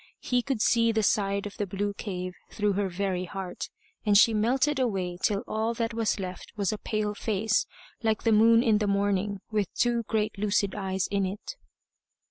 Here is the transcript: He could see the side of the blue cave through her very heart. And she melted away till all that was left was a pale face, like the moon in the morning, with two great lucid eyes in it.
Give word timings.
He 0.23 0.41
could 0.41 0.63
see 0.63 0.91
the 0.91 1.03
side 1.03 1.45
of 1.45 1.57
the 1.57 1.67
blue 1.67 1.93
cave 1.93 2.33
through 2.49 2.73
her 2.73 2.89
very 2.89 3.25
heart. 3.25 3.69
And 4.03 4.17
she 4.17 4.33
melted 4.33 4.79
away 4.79 5.19
till 5.21 5.43
all 5.47 5.75
that 5.75 5.93
was 5.93 6.19
left 6.19 6.51
was 6.55 6.73
a 6.73 6.79
pale 6.79 7.13
face, 7.13 7.67
like 8.01 8.23
the 8.23 8.31
moon 8.31 8.63
in 8.63 8.79
the 8.79 8.87
morning, 8.87 9.41
with 9.51 9.71
two 9.75 10.01
great 10.07 10.39
lucid 10.39 10.73
eyes 10.73 11.05
in 11.11 11.27
it. 11.27 11.53